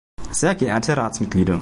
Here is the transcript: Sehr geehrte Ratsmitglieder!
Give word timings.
Sehr 0.31 0.55
geehrte 0.55 0.95
Ratsmitglieder! 0.97 1.49